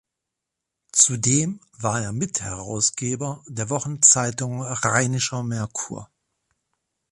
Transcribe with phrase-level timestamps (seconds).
[0.91, 6.09] Zudem war er Mitherausgeber der Wochenzeitung "Rheinischer Merkur".